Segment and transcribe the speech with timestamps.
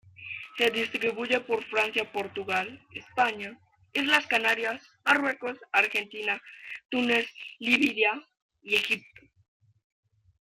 [0.57, 3.55] Se distribuye por Francia, Portugal, España,
[3.93, 6.41] Islas Canarias, Marruecos, Argelia,
[6.89, 8.11] Túnez, Libia
[8.63, 9.21] y Egipto.